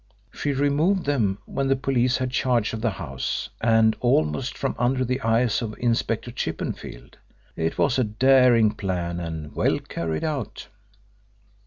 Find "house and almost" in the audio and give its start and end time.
2.89-4.57